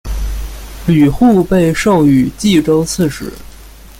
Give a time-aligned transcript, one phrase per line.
[0.87, 3.31] 吕护被授予冀州刺史。